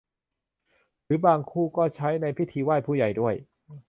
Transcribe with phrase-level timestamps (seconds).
[1.05, 3.35] หรือบางคู่ก็ใช้ในพิธีไหว้ผู้ใหญ่ด้วย